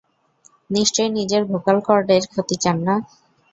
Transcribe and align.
নিশ্চয় 0.69 1.09
নিজের 1.17 1.41
ভোকাল 1.51 1.77
কর্ডের 1.87 2.23
ক্ষতি 2.31 2.55
চান 2.63 2.77
না। 2.87 2.95